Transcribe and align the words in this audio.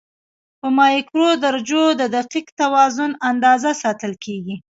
په 0.59 0.67
مایکرو 0.79 1.29
درجو 1.43 1.83
د 1.99 2.01
دقیق 2.15 2.47
توازن 2.61 3.11
اندازه 3.29 3.69
ساتل 3.83 4.13
کېږي. 4.23 4.55